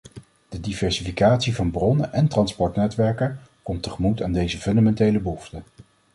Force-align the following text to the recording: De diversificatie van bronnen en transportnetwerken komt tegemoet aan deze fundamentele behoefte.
De 0.49 0.59
diversificatie 0.59 1.55
van 1.55 1.71
bronnen 1.71 2.13
en 2.13 2.27
transportnetwerken 2.27 3.39
komt 3.63 3.83
tegemoet 3.83 4.21
aan 4.21 4.31
deze 4.33 4.57
fundamentele 4.57 5.19
behoefte. 5.19 5.61